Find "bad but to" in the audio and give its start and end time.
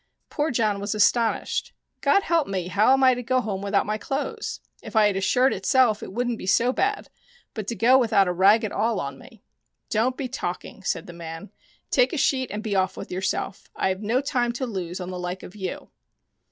6.73-7.75